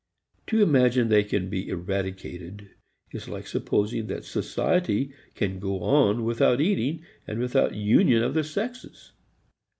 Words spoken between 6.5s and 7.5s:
eating and